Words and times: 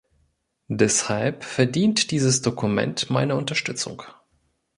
Deshalb 0.71 1.43
verdient 1.43 2.09
dieses 2.09 2.41
Dokument 2.41 3.11
meine 3.11 3.35
Unterstützung. 3.35 4.01